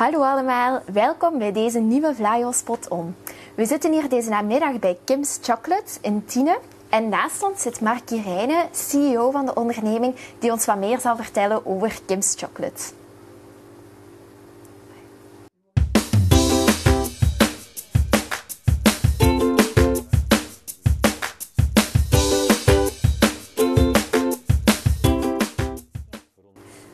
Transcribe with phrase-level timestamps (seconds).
[0.00, 3.16] Hallo allemaal, welkom bij deze nieuwe Vlaio Spot On.
[3.54, 6.58] We zitten hier deze namiddag bij Kim's Chocolate in Tiene.
[6.88, 11.16] En naast ons zit Mark Kirijnen, CEO van de onderneming, die ons wat meer zal
[11.16, 12.82] vertellen over Kim's Chocolate.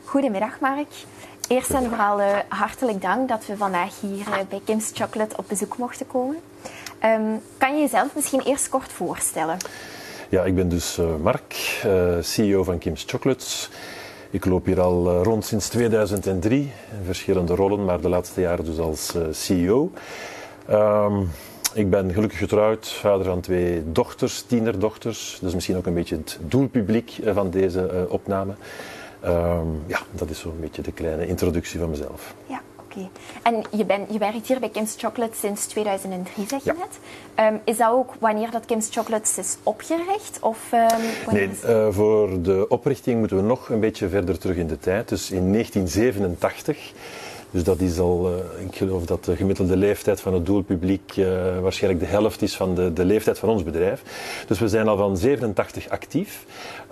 [0.05, 0.89] Goedemiddag Mark.
[1.49, 5.45] Eerst en vooral uh, hartelijk dank dat we vandaag hier uh, bij Kim's Chocolate op
[5.49, 6.37] bezoek mochten komen.
[7.05, 9.57] Um, kan je jezelf misschien eerst kort voorstellen?
[10.29, 11.55] Ja, ik ben dus uh, Mark,
[12.21, 13.71] CEO van Kim's Chocolates.
[14.31, 18.79] Ik loop hier al rond sinds 2003 in verschillende rollen, maar de laatste jaren dus
[18.79, 19.91] als CEO.
[20.71, 21.31] Um,
[21.75, 25.39] ik ben gelukkig getrouwd, vader van twee dochters, tienerdochters.
[25.41, 28.55] Dat is misschien ook een beetje het doelpubliek van deze opname.
[29.27, 32.35] Um, ja, dat is zo'n beetje de kleine introductie van mezelf.
[32.47, 33.09] Ja, oké.
[33.43, 36.77] En je, ben, je werkt hier bij Kim's Chocolate sinds 2003, zeg je ja.
[36.79, 37.53] net.
[37.53, 40.39] Um, is dat ook wanneer dat Kim's Chocolate is opgericht?
[40.41, 44.67] Of, um, nee, uh, voor de oprichting moeten we nog een beetje verder terug in
[44.67, 45.09] de tijd.
[45.09, 46.93] Dus in 1987
[47.57, 51.27] dus dat is al, uh, ik geloof dat de gemiddelde leeftijd van het doelpubliek uh,
[51.61, 54.03] waarschijnlijk de helft is van de, de leeftijd van ons bedrijf.
[54.47, 56.45] Dus we zijn al van 87 actief.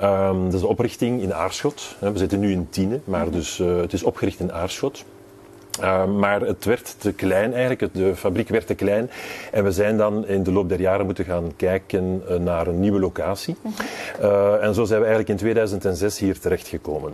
[0.02, 1.96] Um, dat is de oprichting in Aarschot.
[1.98, 5.04] We zitten nu in Tiene, maar dus, uh, het is opgericht in Aarschot.
[5.80, 9.10] Uh, maar het werd te klein eigenlijk, de fabriek werd te klein.
[9.52, 12.80] En we zijn dan in de loop der jaren moeten gaan kijken uh, naar een
[12.80, 13.56] nieuwe locatie.
[14.20, 17.12] Uh, en zo zijn we eigenlijk in 2006 hier terechtgekomen.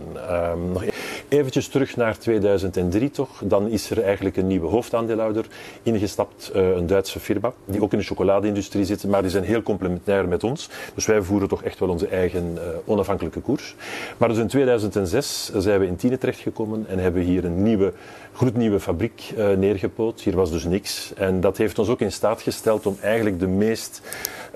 [0.71, 0.83] nog
[1.27, 3.41] eventjes terug naar 2003 toch.
[3.43, 5.45] Dan is er eigenlijk een nieuwe hoofdaandeelhouder
[5.83, 10.27] ingestapt, een Duitse firma, die ook in de chocoladeindustrie zit, maar die zijn heel complementair
[10.27, 10.69] met ons.
[10.93, 13.75] Dus wij voeren toch echt wel onze eigen onafhankelijke koers.
[14.17, 17.93] Maar dus in 2006 zijn we in Tiene terechtgekomen en hebben hier een nieuwe
[18.51, 20.21] gloednieuwe fabriek uh, neergepoot.
[20.21, 21.13] Hier was dus niks.
[21.13, 24.01] En dat heeft ons ook in staat gesteld om eigenlijk de meest,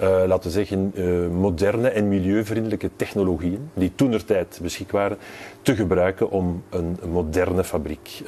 [0.02, 5.18] uh, laten we zeggen, uh, moderne en milieuvriendelijke technologieën, die toenertijd beschikbaar waren,
[5.62, 8.24] te gebruiken om een moderne fabriek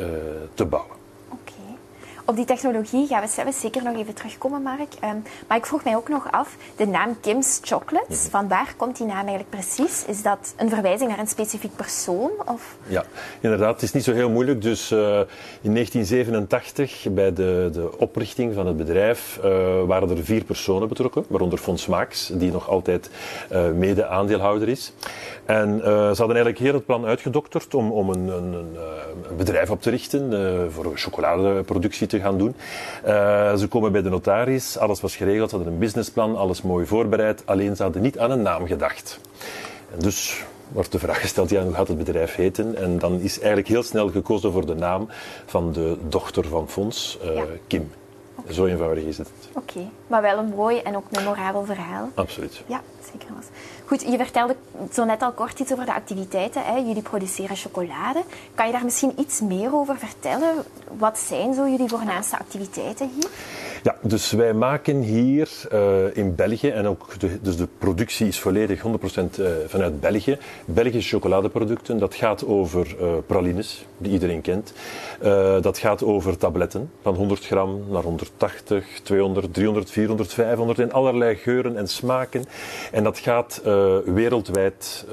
[0.54, 0.97] te bouwen.
[2.30, 4.94] Op die technologie gaan we zelfs zeker nog even terugkomen, Mark.
[5.04, 8.74] Um, maar ik vroeg mij ook nog af, de naam Kim's Chocolates, mm van waar
[8.78, 10.06] komt die naam eigenlijk precies?
[10.06, 12.32] Is dat een verwijzing naar een specifiek persoon?
[12.46, 12.78] Of?
[12.88, 13.04] Ja,
[13.40, 13.74] inderdaad.
[13.74, 14.62] Het is niet zo heel moeilijk.
[14.62, 15.00] Dus uh,
[15.62, 19.44] in 1987, bij de, de oprichting van het bedrijf, uh,
[19.84, 23.10] waren er vier personen betrokken, waaronder Fons Maaks, die nog altijd
[23.52, 24.94] uh, mede-aandeelhouder is.
[25.46, 28.54] En ze hadden eigenlijk heel het plan uitgedokterd om, om een, een,
[29.30, 32.56] een bedrijf op te richten voor chocoladeproductie te gaan doen.
[33.06, 36.86] Uh, ze komen bij de notaris, alles was geregeld, ze hadden een businessplan, alles mooi
[36.86, 39.20] voorbereid, alleen ze hadden niet aan een naam gedacht.
[39.92, 42.76] En dus wordt de vraag gesteld, ja, hoe gaat het bedrijf heten?
[42.76, 45.08] En dan is eigenlijk heel snel gekozen voor de naam
[45.46, 47.44] van de dochter van Fons, uh, ja.
[47.68, 47.92] Kim.
[48.36, 48.54] Okay.
[48.54, 49.30] Zo eenvoudig is het.
[49.54, 49.90] Oké, okay.
[50.08, 52.10] maar wel een mooi en ook memorabel verhaal.
[52.14, 52.64] Absoluut.
[52.66, 53.46] Ja, zeker was.
[53.88, 54.56] Goed, je vertelde
[54.94, 56.66] zo net al kort iets over de activiteiten.
[56.66, 56.76] Hè.
[56.76, 58.24] Jullie produceren chocolade.
[58.56, 60.64] Kan je daar misschien iets meer over vertellen?
[60.98, 63.30] Wat zijn zo jullie voornaamste activiteiten hier?
[63.88, 68.40] Ja, dus wij maken hier uh, in België, en ook de, dus de productie is
[68.40, 68.84] volledig 100%
[69.40, 71.98] uh, vanuit België, Belgische chocoladeproducten.
[72.00, 74.74] Dat gaat over uh, pralines, die iedereen kent.
[75.62, 81.36] Dat gaat over tabletten, van 100 gram naar 180, 200, 300, 400, 500, in allerlei
[81.36, 82.44] geuren en smaken.
[82.92, 83.62] En dat gaat
[84.06, 85.06] wereldwijd,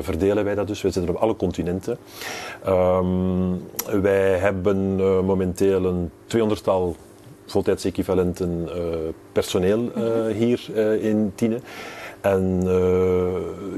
[0.00, 0.82] verdelen wij dat dus.
[0.82, 1.98] Wij zitten op alle continenten.
[2.68, 3.62] Um,
[4.02, 6.96] wij hebben momenteel een 200-tal
[7.46, 8.74] voltijdsequivalenten uh,
[9.32, 11.60] personeel uh, hier uh, in Tiene.
[12.20, 12.60] En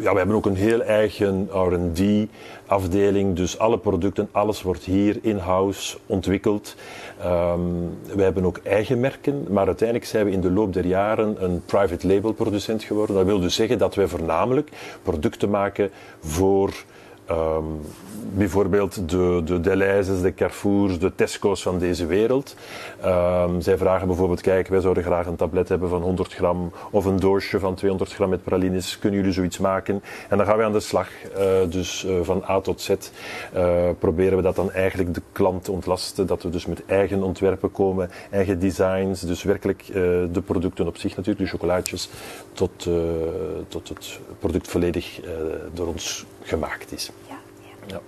[0.00, 2.28] ja, we hebben ook een heel eigen R&D
[2.66, 6.75] afdeling, dus alle producten, alles wordt hier in-house ontwikkeld.
[7.25, 11.44] Um, we hebben ook eigen merken, maar uiteindelijk zijn we in de loop der jaren
[11.44, 13.16] een private label producent geworden.
[13.16, 14.70] Dat wil dus zeggen dat wij voornamelijk
[15.02, 16.72] producten maken voor
[17.31, 17.81] Um,
[18.32, 22.56] bijvoorbeeld de, de Deleuze's, de Carrefours, de Tesco's van deze wereld.
[23.05, 27.05] Um, zij vragen bijvoorbeeld, kijk, wij zouden graag een tablet hebben van 100 gram of
[27.05, 28.99] een doosje van 200 gram met pralines.
[28.99, 30.03] Kunnen jullie zoiets maken?
[30.29, 31.09] En dan gaan we aan de slag.
[31.38, 35.65] Uh, dus uh, van A tot Z uh, proberen we dat dan eigenlijk de klant
[35.65, 36.27] te ontlasten.
[36.27, 39.20] Dat we dus met eigen ontwerpen komen, eigen designs.
[39.20, 39.87] Dus werkelijk
[40.32, 42.09] de producten op zich natuurlijk, de chocolaatjes,
[42.53, 42.88] tot,
[43.69, 45.20] tot het product volledig
[45.73, 47.11] door ons gemaakt is.
[47.29, 47.94] Ja, ja.
[47.94, 48.00] ja.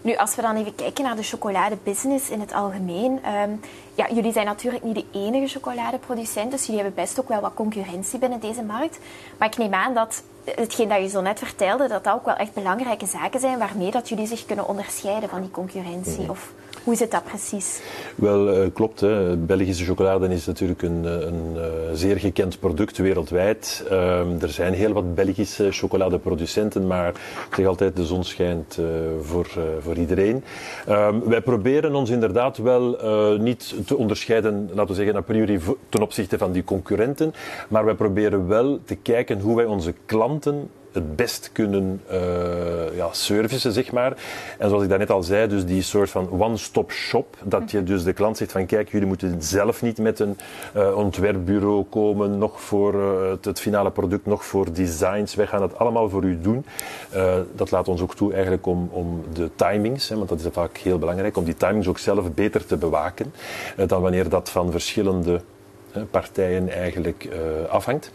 [0.00, 3.20] Nu, als we dan even kijken naar de chocoladebusiness in het algemeen.
[3.42, 3.60] Um,
[3.94, 7.54] ja, jullie zijn natuurlijk niet de enige chocoladeproducent, dus jullie hebben best ook wel wat
[7.54, 8.98] concurrentie binnen deze markt.
[9.38, 12.36] Maar ik neem aan dat hetgeen dat je zo net vertelde, dat dat ook wel
[12.36, 16.22] echt belangrijke zaken zijn waarmee dat jullie zich kunnen onderscheiden van die concurrentie.
[16.22, 16.30] Mm.
[16.30, 16.52] Of...
[16.84, 17.80] Hoe zit dat precies?
[18.14, 19.00] Wel, uh, klopt.
[19.00, 19.36] Hè.
[19.36, 23.84] Belgische chocolade is natuurlijk een, een uh, zeer gekend product wereldwijd.
[23.90, 27.08] Ehm, er zijn heel wat Belgische chocoladeproducenten, maar
[27.48, 28.78] ik zeg altijd, de zon schijnt
[29.22, 29.46] voor,
[29.80, 30.44] voor iedereen.
[30.86, 32.98] Ehm, wij proberen ons inderdaad wel
[33.38, 37.34] niet te onderscheiden, laten we zeggen, a priori ten opzichte van die concurrenten,
[37.68, 43.08] maar wij proberen wel te kijken hoe wij onze klanten het best kunnen uh, ja,
[43.12, 44.12] servicen, zeg maar.
[44.58, 48.04] En zoals ik daarnet al zei, dus die soort van one-stop shop, dat je dus
[48.04, 50.38] de klant zegt van kijk, jullie moeten zelf niet met een
[50.76, 55.34] uh, ontwerpbureau komen, nog voor uh, het, het, finale product, nog voor designs.
[55.34, 56.64] Wij gaan dat allemaal voor u doen.
[57.54, 60.76] dat laat ons ook toe eigenlijk om, om de timings, hè, want dat is vaak
[60.76, 63.34] heel belangrijk, om die timings ook zelf beter te bewaken
[63.86, 65.40] dan wanneer dat van verschillende
[66.10, 68.10] partijen eigenlijk uh, afhangt.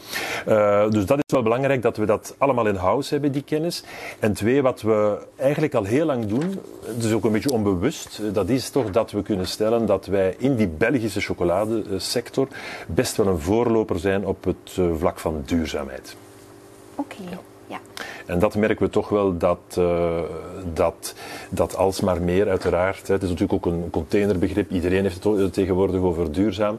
[0.47, 3.83] Uh, dus dat is wel belangrijk dat we dat allemaal in house hebben, die kennis.
[4.19, 6.59] En twee, wat we eigenlijk al heel lang doen,
[6.97, 10.55] dus ook een beetje onbewust, dat is toch dat we kunnen stellen dat wij in
[10.55, 12.47] die Belgische chocoladesector
[12.87, 16.15] best wel een voorloper zijn op het vlak van duurzaamheid.
[16.95, 17.15] Oké.
[17.21, 17.37] Okay.
[17.67, 17.79] Ja.
[18.29, 20.19] En dat merken we toch wel dat, uh,
[20.73, 21.15] dat,
[21.49, 23.07] dat alsmaar meer uiteraard.
[23.07, 24.71] Hè, het is natuurlijk ook een containerbegrip.
[24.71, 26.73] Iedereen heeft het tegenwoordig over duurzaam.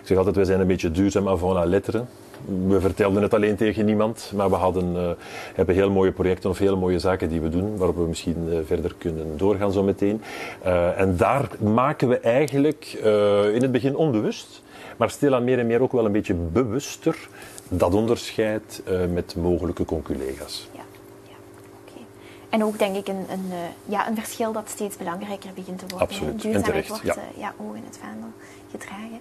[0.00, 2.04] Ik zeg altijd, wij zijn een beetje duurzaam avant la lettre.
[2.66, 5.10] We vertelden het alleen tegen niemand, maar we hadden, uh,
[5.54, 8.58] hebben heel mooie projecten of heel mooie zaken die we doen, waarop we misschien uh,
[8.64, 10.22] verder kunnen doorgaan zo meteen.
[10.96, 12.84] en daar maken we eigenlijk
[13.52, 14.62] in het begin onbewust,
[14.96, 17.28] maar stilaan meer en meer ook wel een beetje bewuster
[17.68, 18.82] dat onderscheid
[19.12, 20.68] met mogelijke conculega's.
[22.50, 25.84] En ook denk ik een, een, uh, ja, een verschil dat steeds belangrijker begint te
[25.88, 26.08] worden.
[26.08, 26.42] Absoluut.
[26.42, 27.16] Duurzaamheid wordt ja.
[27.16, 28.28] Uh, ja, oog in het vaandel
[28.70, 29.20] gedragen.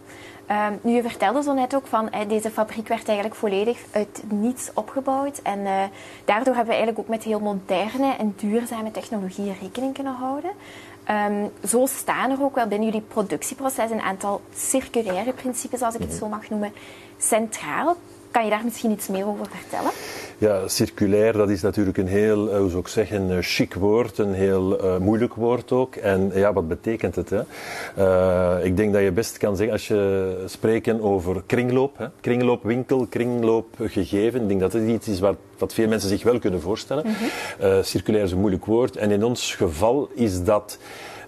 [0.73, 4.69] Um, nu, je vertelde zo net ook van deze fabriek werd eigenlijk volledig uit niets
[4.73, 5.41] opgebouwd.
[5.43, 5.59] En
[6.25, 10.51] daardoor hebben we eigenlijk ook met heel moderne en duurzame technologieën rekening kunnen houden.
[11.09, 16.01] Um, zo staan er ook wel binnen jullie productieproces een aantal circulaire principes, als ik
[16.01, 16.73] het zo mag noemen,
[17.17, 17.95] centraal.
[18.31, 19.91] Kan je daar misschien iets meer over vertellen?
[20.37, 24.33] Ja, circulair, dat is natuurlijk een heel, hoe zou ik zeggen, een chic woord, een
[24.33, 25.95] heel uh, moeilijk woord ook.
[25.95, 27.29] En ja, wat betekent het?
[27.29, 27.41] Hè?
[27.97, 32.05] Uh, ik denk dat je best kan zeggen, als je spreken over kringloop, hè?
[32.21, 36.61] kringloopwinkel, kringloopgegeven, ik denk dat het iets is wat, wat veel mensen zich wel kunnen
[36.61, 37.07] voorstellen.
[37.07, 37.67] Mm -hmm.
[37.67, 38.97] uh, circulair is een moeilijk woord.
[38.97, 40.77] En in ons geval is dat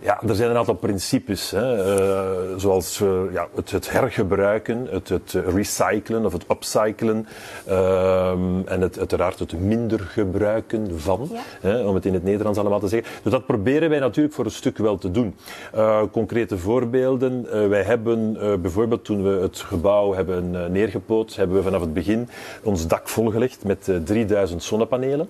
[0.02, 5.10] ja, er zijn een aantal principes, hè, uh, zoals uh, ja, het, het, hergebruiken, het,
[5.10, 7.28] het, recyclen of het upcyclen
[7.70, 8.32] uh,
[8.66, 11.42] en het, uiteraard het minder gebruiken van, ja.
[11.62, 13.12] hè, om het in het Nederlands allemaal te zeggen.
[13.24, 15.36] Dus dat proberen wij natuurlijk voor een stuk wel te doen.
[15.76, 21.82] Uh, concrete voorbeelden, wij hebben bijvoorbeeld toen we het gebouw hebben neergepoot, hebben we vanaf
[21.82, 22.30] het begin
[22.64, 25.28] ons dak volgelegd met 3000 zonnepanelen.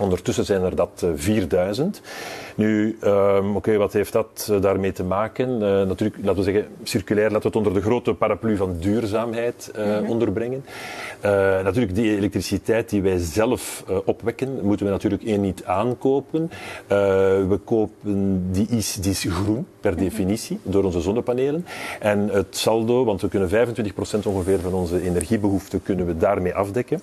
[0.00, 2.02] Ondertussen zijn er dat 4000.
[2.54, 5.48] Nu, um, oké, okay, wat heeft dat uh, daarmee te maken?
[5.48, 9.72] Uh, natuurlijk, laten we zeggen, circulair, laten we het onder de grote paraplu van duurzaamheid
[9.76, 10.10] uh, mm -hmm.
[10.10, 10.64] onderbrengen.
[11.64, 16.50] natuurlijk, die elektriciteit die wij zelf opwekken, moeten we natuurlijk één niet aankopen.
[17.48, 21.66] we kopen, die is, die is groen, per definitie, door onze zonnepanelen.
[22.00, 23.52] En het saldo, want we kunnen 25%
[24.22, 27.00] ongeveer van onze energiebehoeften kunnen we daarmee afdekken.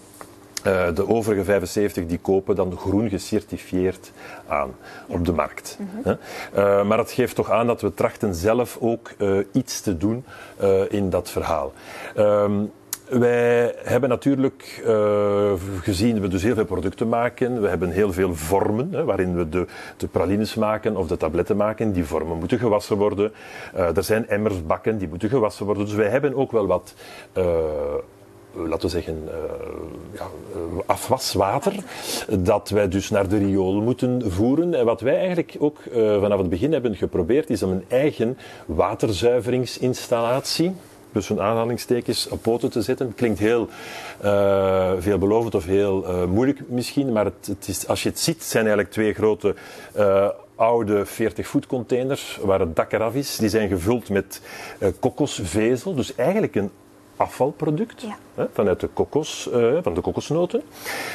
[0.68, 4.12] Uh, de overige 75 die kopen dan groen gecertificeerd
[4.48, 4.76] aan
[5.08, 5.16] ja.
[5.16, 5.78] op de markt.
[5.80, 6.18] Mm -hmm.
[6.56, 10.26] uh, maar dat geeft toch aan dat we trachten zelf ook uh, iets te doen
[10.90, 11.74] in dat verhaal.
[12.18, 12.72] Um,
[13.10, 17.62] wij hebben natuurlijk uh, gezien we dus heel veel producten maken.
[17.62, 19.66] We hebben heel veel vormen hè, waarin we de,
[19.98, 21.92] de, pralines maken of de tabletten maken.
[21.92, 23.32] Die vormen moeten gewassen worden.
[23.76, 25.86] Uh, er zijn emmers bakken die moeten gewassen worden.
[25.86, 26.94] Dus wij hebben ook wel wat
[27.38, 27.46] uh,
[28.68, 29.34] laten we zeggen, uh,
[30.12, 30.28] ja,
[30.86, 31.74] afwaswater,
[32.40, 34.74] dat wij dus naar de riool moeten voeren.
[34.74, 40.74] En wat wij eigenlijk ook vanaf het begin hebben geprobeerd, is om een eigen waterzuiveringsinstallatie
[41.12, 43.16] tussen aanhalingstekens op poten te zetten.
[43.16, 43.68] Klinkt heel
[45.00, 48.94] veelbelovend of heel moeilijk misschien, maar het, het is, als je het ziet, zijn eigenlijk
[48.94, 49.56] twee grote
[50.56, 53.36] oude 40-voet containers waar het dak eraf is.
[53.36, 54.42] Die zijn gevuld met
[55.00, 56.70] kokosvezel, dus eigenlijk een
[57.20, 58.18] afvalproduct ja.
[58.34, 60.62] hè, vanuit de kokos, uh, van de kokosnoten.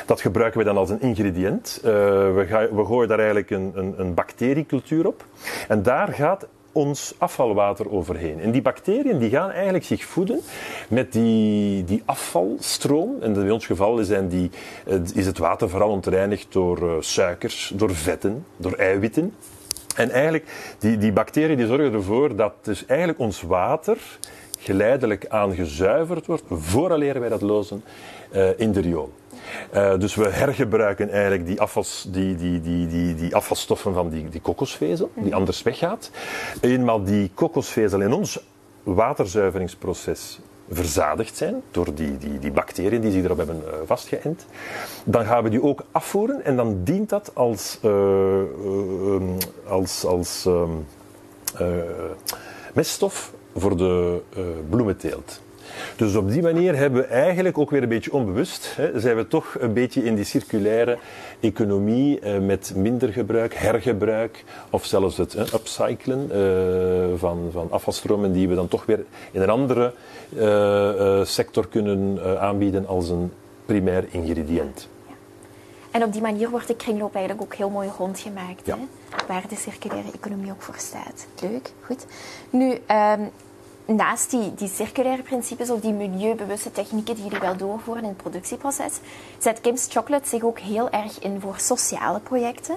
[0.06, 1.80] Dat gebruiken we dan als een ingrediënt.
[1.84, 1.90] Uh,
[2.34, 5.25] we, ga, we, gooien daar eigenlijk een, een, een bacteriecultuur op.
[5.68, 8.40] En daar gaat ons afvalwater overheen.
[8.40, 10.40] En die bacteriën die gaan eigenlijk zich voeden
[10.88, 13.16] met die, die afvalstroom.
[13.20, 14.50] En in ons geval zijn die,
[15.14, 19.34] is het water vooral ontreinigd door suikers, door vetten, door eiwitten.
[19.96, 23.99] En eigenlijk, die, die bacteriën die zorgen ervoor dat dus eigenlijk ons water
[24.64, 27.85] geleidelijk aan gezuiverd wordt, vooraleer wij dat lozen
[28.33, 29.12] uh, in de riool.
[29.75, 34.28] Uh, dus we hergebruiken eigenlijk die, afvals, die, die, die, die, die afvalstoffen van die,
[34.28, 35.35] die kokosvezel, die mhm.
[35.35, 36.11] anders weggaat.
[36.61, 38.40] Eenmaal die kokosvezel in ons
[38.83, 44.47] waterzuiveringsproces verzadigd zijn door die, die, die bacteriën die zich erop hebben uh, vastgeënt,
[45.04, 48.42] dan gaan we die ook afvoeren en dan dient dat als, uh,
[49.66, 50.87] als, als um,
[52.73, 54.20] meststof voor de
[54.68, 55.40] bloementeelt.
[55.96, 59.28] Dus op die manier hebben we eigenlijk ook weer een beetje onbewust, hè, zijn we
[59.28, 60.99] toch een beetje in die circulaire
[61.40, 68.32] economie eh, met minder gebruik, hergebruik of zelfs het eh, upcyclen eh, van, van afvalstromen
[68.32, 69.92] die we dan toch weer in een andere
[70.37, 73.32] eh, eh, sector kunnen eh, aanbieden als een
[73.64, 74.88] primair ingrediënt.
[75.90, 78.66] En op die manier wordt de kringloop eigenlijk ook heel mooi rondgemaakt.
[78.66, 78.75] Hè?
[79.28, 81.26] Waar de circulaire economie ook voor staat.
[81.40, 82.06] Leuk, goed.
[82.50, 83.20] Nu, ehm,
[83.84, 88.16] naast die, die circulaire principes of die milieubewuste technieken die jullie wel doorvoeren in het
[88.16, 88.92] productieproces,
[89.38, 92.76] zet Kim's Chocolate zich ook heel erg in voor sociale projecten.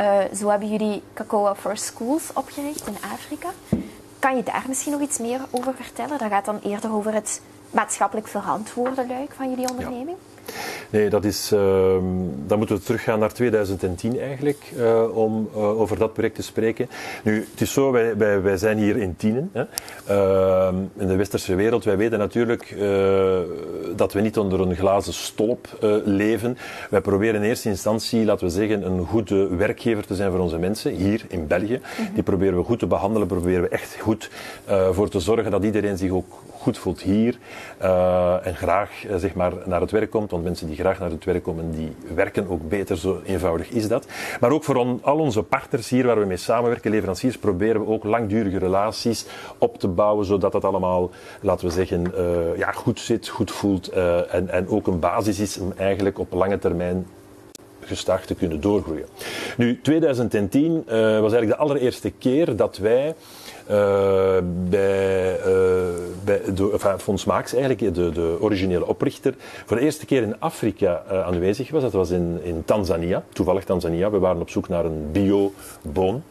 [0.00, 3.48] Uh, zo hebben jullie Cacao for Schools opgericht in Afrika.
[4.18, 6.18] Kan je daar misschien nog iets meer over vertellen?
[6.18, 10.16] Dat gaat dan eerder over het maatschappelijk verantwoorde luik van jullie onderneming.
[10.94, 11.60] Nee, dat is, uh,
[12.46, 16.88] dan moeten we teruggaan naar 2010 eigenlijk, uh, om uh, over dat project te spreken.
[17.24, 19.64] Nu, het is zo, wij, wij, wij zijn hier in Tienen, hè.
[20.06, 21.84] Ehm, in de westerse wereld.
[21.84, 23.38] Wij weten natuurlijk eh,
[23.96, 25.68] dat we niet onder een glazen stolp
[26.04, 26.58] leven.
[26.90, 30.58] Wij proberen in eerste instantie, laten we zeggen, een goede werkgever te zijn voor onze
[30.58, 31.80] mensen, hier in België.
[32.14, 34.30] Die proberen we goed te behandelen, proberen we echt goed
[34.92, 37.38] voor te zorgen dat iedereen zich ook goed voelt hier
[37.82, 40.30] uh, en graag uh, zeg maar, naar het werk komt.
[40.30, 42.96] Want mensen die graag naar het werk komen, die werken ook beter.
[42.96, 44.06] Zo eenvoudig is dat.
[44.40, 48.04] Maar ook voor al onze partners hier waar we mee samenwerken, leveranciers, proberen we ook
[48.04, 49.26] langdurige relaties
[49.58, 53.88] op te bouwen, zodat dat allemaal, laten we zeggen, uh, ja, goed zit, goed voelt
[53.88, 57.06] en, en ook een basis is om eigenlijk op lange termijn
[57.86, 59.06] gestaag te kunnen doorgroeien.
[59.56, 63.14] Nu, 2010 uh, was eigenlijk de allereerste keer dat wij
[63.70, 64.36] uh,
[64.68, 65.40] bij,
[66.26, 69.34] uh, Maaks, eigenlijk de, de originele oprichter,
[69.66, 71.82] voor de eerste keer in Afrika aanwezig was.
[71.82, 74.10] Dat was in, in Tanzania, toevallig Tanzania.
[74.10, 76.22] We waren op zoek naar een bio-boon.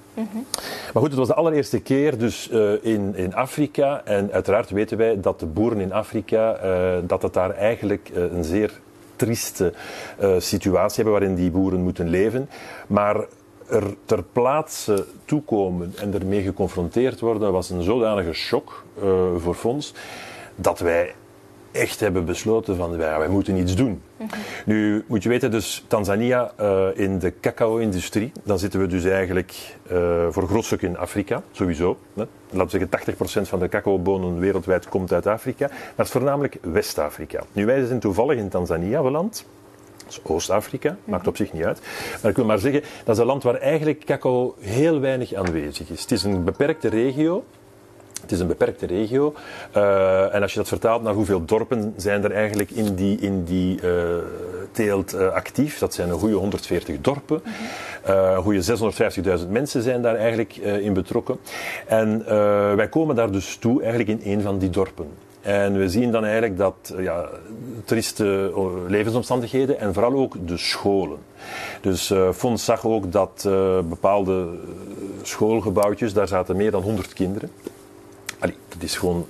[0.93, 2.49] Maar goed, het was de allereerste keer dus
[2.81, 4.01] in, in Afrika.
[4.05, 6.57] En uiteraard weten wij dat de boeren in Afrika,
[7.07, 8.71] dat het daar eigenlijk een zeer
[9.15, 9.73] trieste
[10.37, 12.49] situatie hebben waarin die boeren moeten leven.
[12.87, 13.25] Maar
[13.69, 19.03] er ter plaatse toekomen en ermee geconfronteerd worden was een zodanige shock uh,
[19.37, 19.93] voor Fons
[20.55, 21.13] dat wij
[21.73, 24.01] echt hebben besloten van wij, moeten iets doen.
[24.65, 29.53] Nu moet je weten, dus Tanzania uh, in de cacao-industrie, dan zitten we dus eigenlijk
[29.91, 31.97] uh, voor groot stuk in Afrika, sowieso.
[32.13, 32.23] Hè.
[32.49, 36.57] Laten we zeggen, 80% van de cacaobonen wereldwijd komt uit Afrika, maar het is voornamelijk
[36.61, 37.43] West-Afrika.
[37.51, 39.45] Nu, wij zijn toevallig in Tanzania beland.
[40.23, 41.81] Oost-Afrika, maakt op zich niet uit.
[42.21, 45.89] Maar ik wil maar zeggen, dat is een land waar eigenlijk cacao heel weinig aanwezig
[45.89, 46.01] is.
[46.01, 47.43] Het is een beperkte regio.
[48.23, 49.33] Het is een beperkte regio.
[49.75, 53.43] Uh, en als je dat vertaalt naar hoeveel dorpen zijn er eigenlijk in die, in
[53.43, 53.91] die uh,
[54.71, 57.41] teelt uh, actief, dat zijn een goede 140 dorpen.
[58.03, 61.37] Een goede 650.000 mensen zijn daar eigenlijk in betrokken.
[61.87, 62.25] En
[62.75, 65.07] wij komen daar dus toe eigenlijk in een van die dorpen.
[65.41, 67.25] En we zien dan eigenlijk dat ja,
[67.85, 68.53] trieste
[68.87, 71.17] levensomstandigheden en vooral ook de scholen.
[71.81, 73.47] Dus uh, Fons zag ook dat
[73.89, 74.47] bepaalde
[75.21, 77.49] schoolgebouwtjes, daar zaten meer dan 100 kinderen.
[78.43, 79.27] Allee, dat is gewoon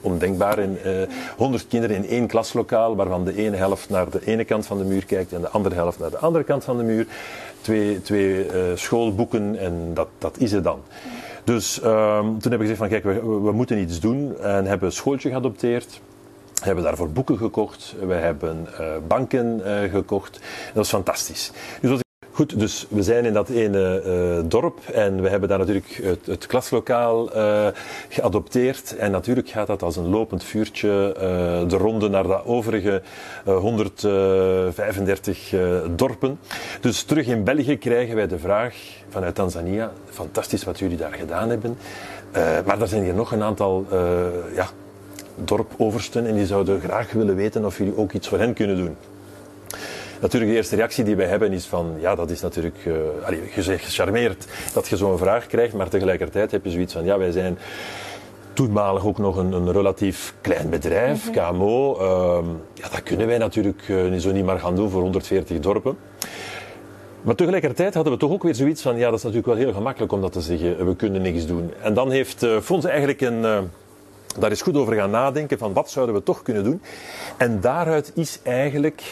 [0.00, 0.58] ondenkbaar.
[0.58, 1.02] En, uh,
[1.36, 4.84] 100 kinderen in één klaslokaal, waarvan de ene helft naar de ene kant van de
[4.84, 7.06] muur kijkt en de andere helft naar de andere kant van de muur.
[7.60, 10.80] Twee, twee schoolboeken en dat, dat is het dan.
[11.44, 14.88] Dus um, toen heb ik gezegd van kijk, we, we moeten iets doen en hebben
[14.88, 16.00] een schooltje geadopteerd.
[16.54, 20.40] We hebben daarvoor boeken gekocht, we hebben uh, banken gekocht.
[20.74, 21.50] Dat is fantastisch.
[21.80, 22.03] Dus
[22.34, 26.46] Goed, dus we zijn in dat ene uh, dorp en we hebben daar natuurlijk het,
[26.46, 27.66] klaslokaal uh,
[28.08, 28.96] geadopteerd.
[28.96, 31.14] En natuurlijk gaat dat als een lopend vuurtje uh,
[31.68, 33.02] de ronde naar de overige
[33.44, 35.54] 135
[35.96, 36.38] dorpen.
[36.80, 38.76] Dus terug in België krijgen wij de vraag
[39.08, 41.76] vanuit Tanzania, fantastisch wat jullie daar gedaan hebben.
[42.66, 43.86] maar er zijn hier nog een aantal
[44.54, 44.66] ja,
[45.44, 48.96] dorpoversten en die zouden graag willen weten of jullie ook iets voor hen kunnen doen.
[50.20, 53.84] Natuurlijk, de eerste reactie die wij hebben is van, ja, dat is natuurlijk, uh, zegt
[53.84, 57.58] gecharmeerd dat je zo'n vraag krijgt, maar tegelijkertijd heb je zoiets van, ja, wij zijn
[58.52, 61.52] toenmalig ook nog een, een relatief klein bedrijf, mm -hmm.
[61.52, 62.00] KMO.
[62.00, 65.96] Uh, ja, dat kunnen wij natuurlijk uh, zo niet maar gaan doen voor 140 dorpen.
[67.22, 69.72] Maar tegelijkertijd hadden we toch ook weer zoiets van, ja, dat is natuurlijk wel heel
[69.72, 71.72] gemakkelijk om dat te zeggen, we kunnen niks doen.
[71.82, 73.70] En dan heeft uh, Fons eigenlijk een,
[74.38, 76.82] daar is goed over gaan nadenken van wat zouden we toch kunnen doen.
[77.36, 79.02] En daaruit is eigenlijk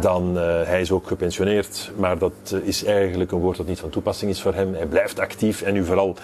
[0.00, 1.90] dan uh, hij is ook gepensioneerd.
[1.96, 4.74] Maar dat is eigenlijk een woord dat niet van toepassing is voor hem.
[4.74, 6.16] Hij blijft actief en nu vooral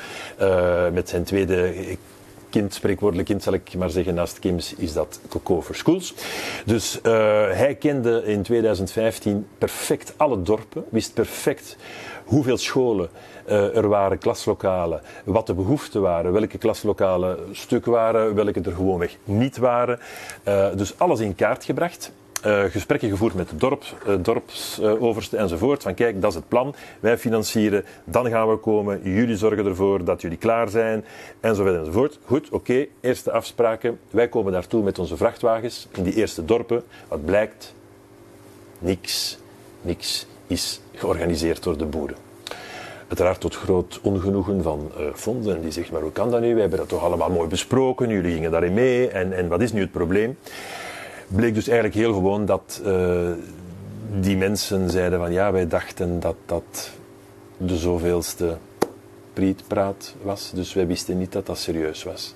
[0.93, 1.75] met zijn tweede
[2.51, 6.15] kind, spreekwoordelijk kind zal ik maar zeggen, naast Kims is dat Coco for Schools.
[6.65, 7.13] Dus uh,
[7.51, 11.77] hij kende in 2015 perfect alle dorpen, wist perfect
[12.25, 13.09] hoeveel scholen
[13.49, 19.17] uh, er waren, klaslokalen, wat de behoeften waren, welke klaslokalen stuk waren, welke er gewoonweg
[19.25, 19.99] niet waren.
[20.49, 22.13] Uh, dus alles in kaart gebracht.
[22.47, 25.83] Uh, gesprekken gevoerd met de dorp, uh, dorpsoverste uh, enzovoort.
[25.83, 26.75] Van kijk, dat is het plan.
[27.01, 29.01] Wij financieren, dan gaan we komen.
[29.03, 31.05] Jullie zorgen ervoor dat jullie klaar zijn.
[31.41, 32.19] Enzovoort enzovoort.
[32.25, 32.87] Goed, oké.
[33.01, 33.99] Eerste afspraken.
[34.11, 36.83] Wij komen daartoe met onze vrachtwagens in die eerste dorpen.
[37.09, 37.75] Wat blijkt?
[38.79, 39.39] Niks.
[39.83, 42.17] Niks is georganiseerd door de boeren.
[43.09, 44.91] Uiteraard tot groot ongenoegen van
[45.47, 46.53] uh, die zegt, maar hoe kan dat nu?
[46.53, 48.09] Wij hebben dat toch allemaal mooi besproken.
[48.09, 49.09] Jullie gingen daarin mee.
[49.09, 50.37] En, en wat is nu het probleem?
[51.35, 53.31] Bleek dus eigenlijk heel gewoon dat uh,
[54.21, 56.91] die mensen zeiden van ja, wij dachten dat dat
[57.57, 58.57] de zoveelste
[59.33, 60.51] prietpraat was.
[60.55, 62.35] Dus wij wisten niet dat dat serieus was.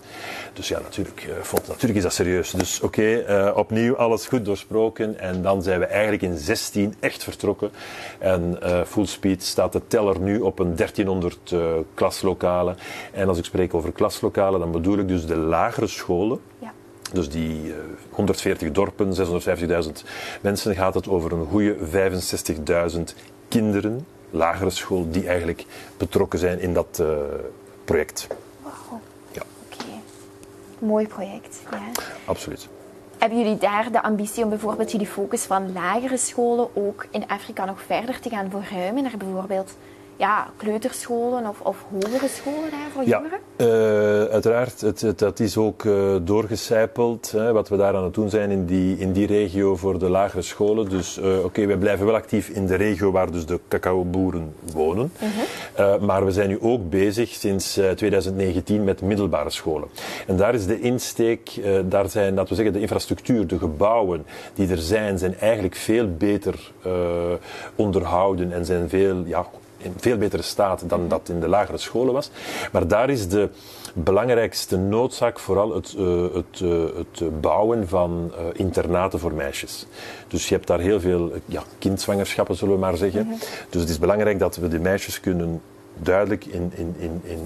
[0.52, 2.50] Dus ja, natuurlijk, uh, vond, natuurlijk is dat serieus.
[2.50, 5.18] Dus oké, uh, opnieuw alles goed doorsproken.
[5.18, 7.70] En dan zijn we eigenlijk in 16 echt vertrokken.
[8.18, 11.54] En uh, full speed staat de teller nu op een 1300
[11.94, 12.76] klaslokalen.
[13.12, 16.40] En als ik spreek over klaslokalen, dan bedoel ik dus de lagere scholen.
[16.58, 16.72] Ja.
[17.14, 17.74] Dus die uh,
[18.10, 19.14] 140 dorpen,
[19.84, 19.90] 650.000
[20.40, 21.76] mensen, gaat het over een goede
[22.96, 23.00] 65.000
[23.48, 25.64] kinderen, lagere school, die eigenlijk
[25.96, 27.08] betrokken zijn in dat uh,
[27.84, 28.26] project.
[28.62, 29.00] Wauw.
[29.32, 29.42] Ja.
[29.64, 29.82] Oké.
[29.82, 30.00] Okay.
[30.78, 31.60] Mooi project.
[31.70, 31.78] Ja.
[32.24, 32.68] Absoluut.
[33.18, 37.64] Hebben jullie daar de ambitie om bijvoorbeeld jullie focus van lagere scholen ook in Afrika
[37.64, 39.76] nog verder te gaan verruimen naar bijvoorbeeld
[40.16, 43.38] ja, kleuterscholen of, of hogere scholen daar voor ja, jongeren?
[43.56, 44.80] Uh, uiteraard.
[44.80, 48.50] Het, het, dat is ook uh, doorgecijpeld, hè, wat we daar aan het doen zijn
[48.50, 50.88] in die, in die regio voor de lagere scholen.
[50.88, 54.54] Dus uh, oké, okay, wij blijven wel actief in de regio waar dus de cacaoboeren
[54.72, 55.12] wonen.
[55.18, 56.00] -huh.
[56.00, 59.88] maar we zijn nu ook bezig sinds 2019 met middelbare scholen.
[60.26, 64.68] En daar is de insteek, daar zijn, laten we zeggen, de infrastructuur, de gebouwen die
[64.68, 66.72] er zijn, zijn eigenlijk veel beter
[67.74, 69.46] onderhouden en zijn veel, ja,
[69.84, 72.30] in veel betere staat dan dat in de lagere scholen was.
[72.72, 73.48] Maar daar is de
[73.94, 79.86] belangrijkste noodzaak vooral het, uh, het, uh, het bouwen van uh, internaten voor meisjes.
[80.28, 83.22] Dus je hebt daar heel veel ja, kindzwangerschappen, zullen we maar zeggen.
[83.22, 83.38] Mm-hmm.
[83.70, 85.60] Dus het is belangrijk dat we de meisjes kunnen
[85.96, 87.40] duidelijk in, in, in, in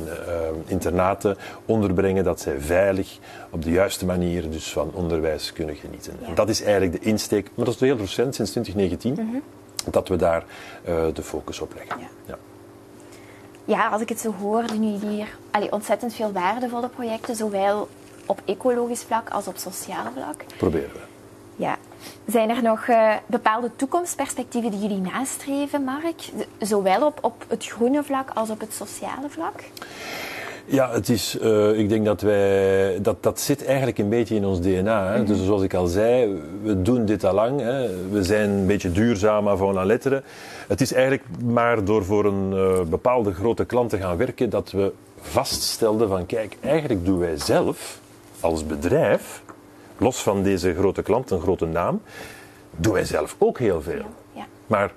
[0.67, 3.19] internaten onderbrengen, dat zij veilig
[3.51, 6.13] op de juiste manier dus van onderwijs kunnen genieten.
[6.27, 6.35] Ja.
[6.35, 9.13] Dat is eigenlijk de insteek, maar dat is heel recent, sinds 2019.
[9.13, 9.43] Mm-hmm
[9.93, 10.45] dat we daar
[10.89, 12.01] uh, de focus op leggen.
[12.01, 12.07] Ja.
[12.27, 12.39] Ja.
[13.65, 13.89] ja.
[13.89, 17.89] als ik het zo hoor, doen jullie hier allee, ontzettend veel waardevolle projecten, zowel
[18.27, 20.45] op ecologisch vlak als op sociaal vlak.
[20.57, 21.01] Proberen we.
[21.57, 21.77] Ja.
[22.27, 26.31] Zijn er nog uh, bepaalde toekomstperspectieven die jullie nastreven, Mark?
[26.59, 29.65] Zowel op, op het groene vlak als op het sociale vlak?
[30.71, 34.45] Ja, het is, uh, ik denk dat wij, dat, dat zit eigenlijk een beetje in
[34.45, 35.05] ons DNA.
[35.05, 35.11] Hè.
[35.11, 35.27] Mm -hmm.
[35.27, 37.61] Dus zoals ik al zei, we doen dit al lang.
[37.61, 38.09] Hè.
[38.11, 40.23] We zijn een beetje duurzaam avant la lettre.
[40.69, 44.71] Het is eigenlijk maar door voor een uh, bepaalde grote klant te gaan werken dat
[44.71, 48.01] we vaststelden van kijk, eigenlijk doen wij zelf
[48.41, 49.43] als bedrijf,
[49.99, 52.03] los van deze grote klant, een grote naam,
[52.77, 53.95] doen wij zelf ook heel veel.
[53.95, 54.47] Ja, ja.
[54.67, 54.93] Maar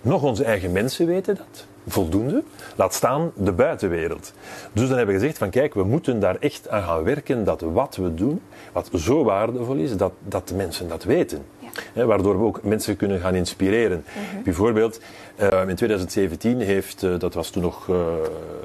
[0.00, 2.42] nog onze eigen mensen weten dat voldoende.
[2.76, 4.32] Laat staan de buitenwereld.
[4.72, 7.60] Dus dan hebben we gezegd van kijk, we moeten daar echt aan gaan werken dat
[7.60, 8.40] wat we doen,
[8.72, 11.44] wat zo waardevol is, dat, dat de mensen dat weten.
[11.92, 12.04] Ja.
[12.04, 14.04] Waardoor we ook mensen kunnen gaan inspireren.
[14.44, 15.00] Bijvoorbeeld,
[15.38, 17.96] uh, in 2017 heeft, uh, dat was toen nog uh,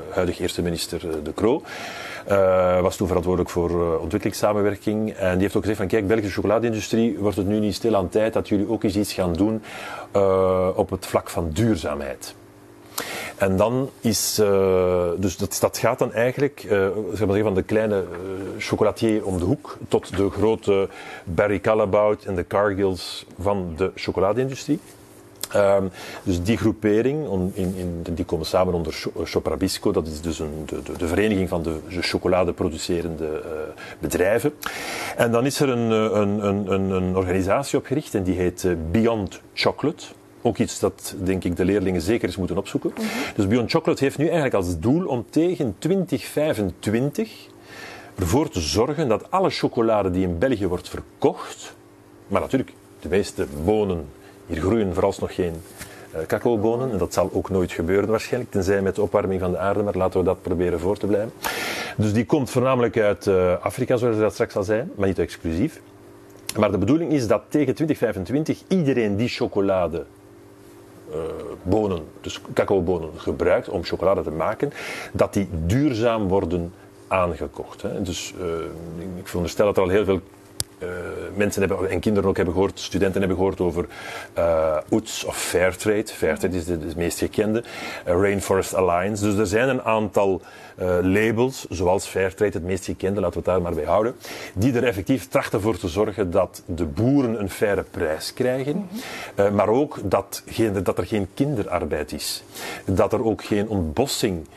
[0.10, 1.64] huidig eerste minister De Croo,
[2.82, 5.14] was toen verantwoordelijk voor ontwikkelingssamenwerking.
[5.14, 8.10] En die heeft ook gezegd van kijk, Belgische chocoladeindustrie wordt het nu niet stil aan
[8.10, 9.62] tijd dat jullie ook eens iets gaan doen
[10.76, 12.36] op het vlak van duurzaamheid.
[13.40, 17.96] En dan is, uh, dus dat, gaat dan eigenlijk, uh, zeg maar van de kleine
[17.96, 18.08] uh,
[18.58, 20.90] chocolatier om de hoek tot de grote
[21.24, 24.80] Barry Callebaut en de Cargills van de chocoladeindustrie.
[25.56, 25.92] Um,
[26.24, 30.64] dus die groepering, on, in, in, die komen samen onder Choprabisco, dat is dus een,
[30.66, 33.52] de, de, de, vereniging van de chocoladeproducerende uh,
[34.00, 34.54] bedrijven.
[35.18, 35.92] En dan is er een,
[36.72, 40.06] een, een organisatie opgericht en die heet Beyond Chocolate.
[40.42, 42.92] Ook iets dat, denk ik, de leerlingen zeker eens moeten opzoeken.
[43.36, 47.48] Dus Beyond Chocolate heeft nu eigenlijk als doel om tegen 2025
[48.16, 51.76] ervoor te zorgen dat alle chocolade die in België wordt verkocht,
[52.28, 54.06] maar natuurlijk, de meeste bonen,
[54.48, 55.54] hier groeien vooralsnog geen
[56.16, 59.58] uh, cacaobonen, en dat zal ook nooit gebeuren waarschijnlijk, tenzij met de opwarming van de
[59.58, 61.32] aarde, maar laten we dat proberen voor te blijven.
[61.98, 65.82] Dus die komt voornamelijk uit uh, Afrika, zoals dat straks al zei, maar niet exclusief.
[66.58, 70.06] Maar de bedoeling is dat tegen 2025 iedereen die chocolade
[71.64, 74.72] bonen, dus cacaobonen, gebruikt om chocolade te maken,
[75.12, 76.74] dat die duurzaam worden
[77.08, 77.82] aangekocht.
[77.82, 78.02] Hè.
[78.02, 78.46] Dus uh,
[79.18, 80.22] ik veronderstel dat er al heel veel
[80.84, 80.90] uh,
[81.36, 83.86] mensen hebben, en kinderen ook hebben gehoord, studenten hebben gehoord over
[84.38, 86.08] uh, UTS of Fairtrade.
[86.08, 87.64] Fairtrade is de, de meest gekende.
[88.08, 89.24] Uh, Rainforest Alliance.
[89.24, 90.42] Dus er zijn een aantal
[91.02, 94.16] labels, zoals Fairtrade, het meest gekende, laten we het daar maar bij houden,
[94.54, 98.90] die er effectief trachten voor te zorgen dat de boeren een faire prijs krijgen,
[99.36, 99.56] -hmm.
[99.56, 102.44] maar ook dat, geen, dat er geen kinderarbeid is.
[102.86, 104.48] Dat er ook geen ontbossing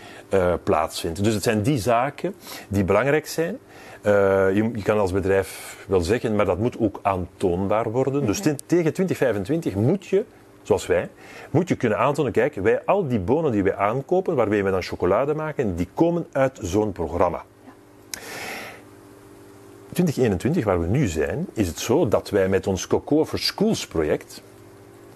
[0.62, 1.24] plaatsvindt.
[1.24, 2.34] Dus het zijn die zaken
[2.68, 3.58] die belangrijk zijn.
[4.06, 4.12] Uh,
[4.54, 8.26] je, je, kan als bedrijf wel zeggen, maar dat moet ook aantoonbaar worden.
[8.26, 10.24] Dus tegen 2025 moet je,
[10.62, 11.08] zoals wij,
[11.50, 14.82] moet je kunnen aantonen, kijk, wij, al die bonen die wij aankopen, waarmee we dan
[14.82, 17.44] chocolade maken, die komen uit zo'n programma.
[19.92, 23.86] 2021, waar we nu zijn, is het zo dat wij met ons Cocoa for Schools
[23.86, 24.42] project,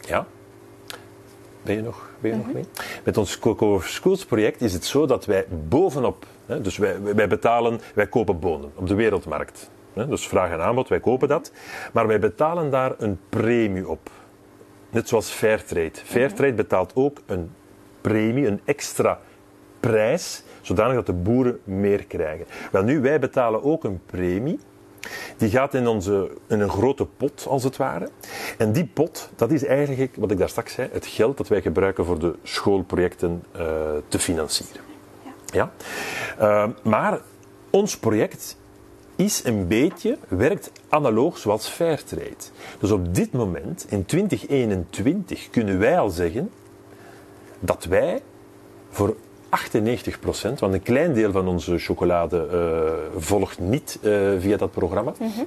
[0.00, 0.26] ja,
[1.62, 2.64] ben je nog, ben je nog mee?
[3.04, 7.28] Met ons Cocoa for Schools project is het zo dat wij bovenop dus wij, wij
[7.28, 9.70] betalen, wij kopen bonen op de wereldmarkt.
[9.92, 11.52] Dus vraag en aanbod, wij kopen dat.
[11.92, 14.10] Maar wij betalen daar een premie op.
[14.90, 15.90] Net zoals Fairtrade.
[16.04, 17.50] Fairtrade betaalt ook een
[18.00, 19.18] premie, een extra
[19.80, 22.46] prijs, zodanig dat de boeren meer krijgen.
[22.72, 24.58] Wel nu, wij betalen ook een premie.
[25.36, 28.08] Die gaat in, onze, in een grote pot, als het ware.
[28.58, 31.62] En die pot, dat is eigenlijk, wat ik daar straks zei, het geld dat wij
[31.62, 33.62] gebruiken voor de schoolprojecten uh,
[34.08, 34.95] te financieren.
[35.52, 35.72] Ja?
[36.40, 37.20] Uh, maar
[37.70, 38.56] ons project
[39.16, 42.44] is een beetje, werkt analoog zoals Fairtrade.
[42.78, 46.50] Dus op dit moment, in 2021, kunnen wij al zeggen
[47.60, 48.22] dat wij
[48.90, 49.16] voor
[49.48, 54.70] 98 procent, want een klein deel van onze chocolade uh, volgt niet uh, via dat
[54.70, 55.46] programma, mm -hmm.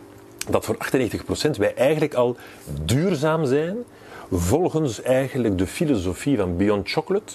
[0.50, 2.38] dat voor 98 procent wij eigenlijk al
[2.84, 3.78] duurzaam zijn
[4.32, 7.34] volgens eigenlijk de filosofie van Beyond Chocolate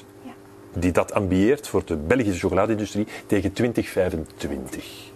[0.74, 5.12] die dat ambieert voor de Belgische chocoladeindustrie tegen 2025.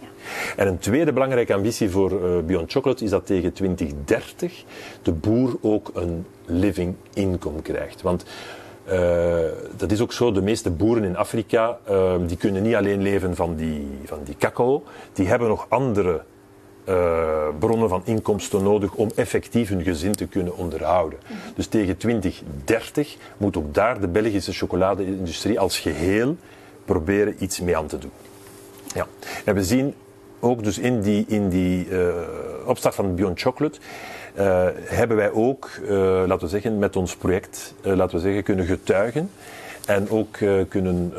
[0.56, 4.64] En een tweede belangrijke ambitie voor uh, Beyond Chocolate is dat tegen 2030
[5.02, 8.02] de boer ook een living income krijgt.
[8.02, 8.24] Want
[8.92, 9.38] uh,
[9.76, 13.36] dat is ook zo, de meeste boeren in Afrika uh, die kunnen niet alleen leven
[13.36, 16.22] van die, van die cacao, die hebben nog andere
[16.88, 21.18] uh, bronnen van inkomsten nodig om effectief hun gezin te kunnen onderhouden.
[21.54, 26.36] Dus tegen 2030 moet ook daar de Belgische chocoladeindustrie als geheel
[26.84, 28.10] proberen iets mee aan te doen.
[28.94, 29.06] Ja.
[29.44, 29.94] En we zien
[30.40, 32.08] ook dus in die, in die uh,
[32.64, 33.78] opstart van Beyond Chocolate
[34.38, 35.70] uh, hebben wij ook,
[36.26, 39.30] laten we zeggen, met ons project, laten we zeggen, kunnen getuigen
[39.86, 41.12] en ook kunnen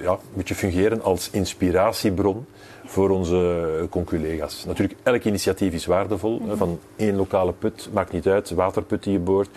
[0.00, 2.46] ja, beetje fungeren als inspiratiebron
[2.90, 4.64] voor onze conculega's.
[4.64, 6.38] Natuurlijk, elk initiatief is waardevol.
[6.38, 6.56] Mm -hmm.
[6.56, 9.48] Van één lokale put, maakt niet uit, waterput die je boort.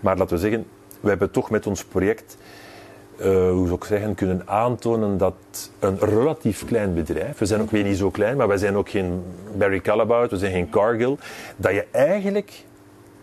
[0.00, 0.66] Maar laten we zeggen,
[1.00, 2.36] we hebben toch met ons project,
[3.18, 5.34] uh, hoe zou ik zeggen, kunnen aantonen dat
[5.78, 8.88] een relatief klein bedrijf, we zijn ook weer niet zo klein, maar wij zijn ook
[8.88, 9.22] geen
[9.56, 11.16] Barry Callebaut, we zijn geen Cargill,
[11.56, 12.64] dat je eigenlijk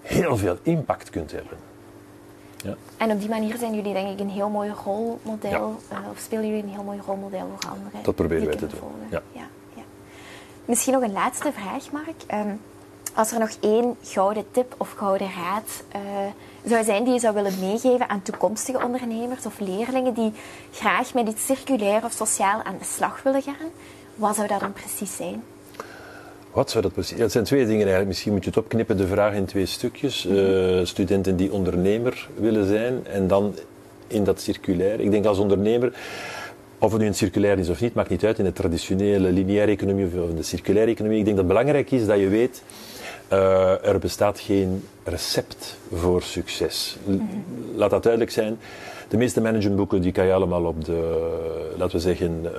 [0.02, 1.58] heel veel impact kunt hebben.
[2.64, 2.76] Ja.
[2.98, 6.00] En op die manier zijn jullie denk ik een heel mooi rolmodel, ja.
[6.00, 8.04] uh, of spelen jullie een heel mooi rolmodel voor anderen.
[8.04, 8.80] Dat proberen wij te doen.
[9.10, 9.22] Ja.
[10.66, 12.46] Misschien nog een laatste vraag, Mark.
[12.48, 12.60] Um,
[13.14, 16.02] als er nog één gouden tip of gouden raad uh,
[16.70, 20.32] zou zijn die je zou willen meegeven aan toekomstige ondernemers of leerlingen die
[20.72, 23.70] graag met iets circulair of sociaal aan de slag willen gaan,
[24.16, 25.44] wat zou dat dan precies zijn?
[26.52, 27.20] Wat zou dat precies?
[27.20, 28.08] Het zijn twee dingen eigenlijk.
[28.08, 30.26] Misschien moet je het opknippen, de vraag in twee stukjes.
[30.26, 33.56] Uh, studenten die ondernemer willen zijn en dan
[34.08, 35.00] in dat circulair.
[35.00, 35.94] Ik denk als ondernemer,
[36.84, 38.40] of het nu een circulair is of niet, maakt niet uit.
[38.40, 41.20] In de traditionele lineaire economie of in de circulaire economie.
[41.20, 42.64] Ik denk dat het belangrijk is dat je weet,
[43.32, 46.98] uh, er bestaat geen recept voor succes.
[47.76, 48.58] Laat dat duidelijk zijn.
[49.08, 51.30] De meeste managementboeken die kan je allemaal op de,
[51.78, 52.50] laten we zeggen, uh,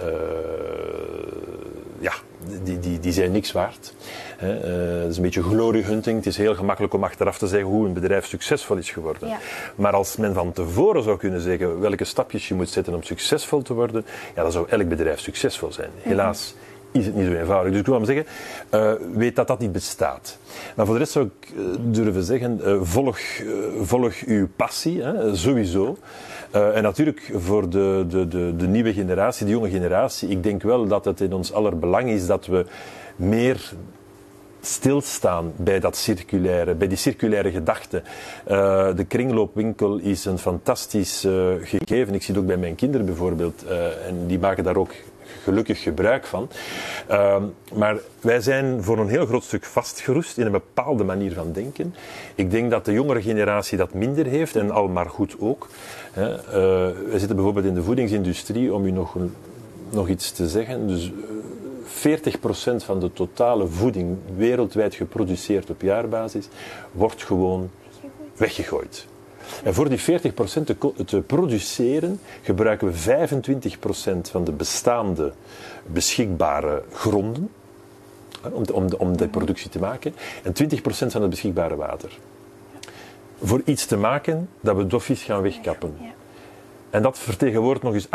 [1.99, 2.13] ja,
[2.63, 3.95] die, die, die zijn niks waard.
[4.37, 4.55] Hè.
[4.97, 6.17] Uh, het is een beetje glory hunting.
[6.17, 9.29] Het is heel gemakkelijk om achteraf te zeggen hoe een bedrijf succesvol is geworden.
[9.29, 9.39] Ja.
[9.75, 13.63] Maar als men van tevoren zou kunnen zeggen welke stapjes je moet zetten om succesvol
[13.63, 14.05] te worden,
[14.35, 15.91] ja, dan zou elk bedrijf succesvol zijn.
[16.03, 16.55] Helaas
[16.95, 17.71] is het niet zo eenvoudig.
[17.71, 18.27] Dus ik wil maar zeggen,
[18.71, 20.39] uh, weet dat dat niet bestaat.
[20.77, 23.19] Maar voor de rest zou ik uh, durven zeggen, uh, volg,
[23.81, 25.97] volg uw passie, hè, sowieso.
[26.55, 30.87] En natuurlijk voor de, de, de, de, nieuwe generatie, de jonge generatie, ik denk wel
[30.87, 32.67] dat het in ons aller belang is dat we
[33.17, 33.73] meer
[34.61, 38.03] stilstaan bij dat circulaire, bij die circulaire gedachte.
[38.51, 42.15] Uh, de kringloopwinkel is een fantastisch uh, gegeven.
[42.15, 43.65] Ik zie het ook bij mijn kinderen bijvoorbeeld.
[44.07, 44.93] En die maken daar ook
[45.45, 46.49] gelukkig gebruik van.
[47.11, 47.43] Uh,
[47.75, 51.95] maar wij zijn voor een heel groot stuk vastgeroest in een bepaalde manier van denken.
[52.35, 55.69] Ik denk dat de jongere generatie dat minder heeft en al maar goed ook.
[56.19, 59.17] Uh, we zitten bijvoorbeeld in de voedingsindustrie, om u nog,
[59.91, 60.87] nog iets te zeggen.
[60.87, 61.13] Dus
[61.85, 66.49] 40% van de totale voeding wereldwijd geproduceerd op jaarbasis
[66.93, 67.71] wordt gewoon
[68.37, 69.07] weggegooid.
[69.65, 70.03] En voor die 40%
[70.65, 75.33] te, te produceren gebruiken we 25% van de bestaande
[75.87, 77.51] beschikbare gronden
[78.53, 82.19] om, de, om, de, om de productie te maken en 20% van het beschikbare water.
[83.43, 86.14] Voor iets te maken dat we doffies gaan wegkappen.
[86.95, 88.07] En dat vertegenwoordigt nog eens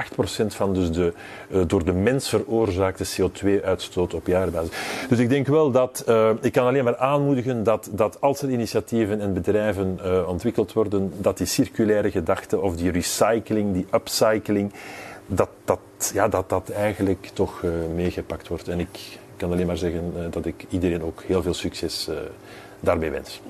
[0.44, 1.14] 8% van dus de
[1.50, 4.70] uh, door de mens veroorzaakte CO2-uitstoot op jaarbasis.
[5.10, 8.50] Dus ik denk wel dat, uh, ik kan alleen maar aanmoedigen dat, dat als er
[8.50, 14.74] initiatieven en bedrijven uh, ontwikkeld worden, dat die circulaire gedachte of die recycling, die upcycling,
[15.26, 15.80] dat dat,
[16.14, 17.64] ja, dat, dat eigenlijk toch
[17.96, 18.68] meegepakt wordt.
[18.68, 22.10] En ik kan alleen maar zeggen dat ik iedereen ook heel veel succes
[22.80, 23.42] daarmee wens.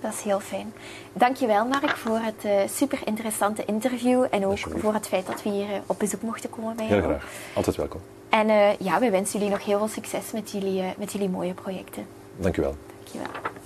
[0.00, 0.72] Dat is heel fijn.
[1.12, 5.50] Dankjewel Mark voor het uh, super interessante interview en ook voor het feit dat we
[5.50, 7.00] hier uh, op bezoek mochten komen bij jou.
[7.00, 7.28] Heel graag.
[7.54, 8.00] Altijd welkom.
[8.28, 11.54] En uh, ja, we wensen jullie nog heel veel succes met jullie, met jullie mooie
[11.54, 12.06] projecten.
[12.36, 12.76] Dankjewel.
[12.96, 13.59] Dankjewel.